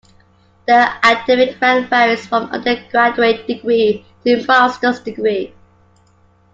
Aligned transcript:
The 0.65 0.93
academic 1.05 1.61
rank 1.61 1.91
varies 1.91 2.25
from 2.25 2.45
undergraduate 2.49 3.45
degree 3.45 4.03
to 4.23 4.43
master's 4.47 4.99
degree. 4.99 5.53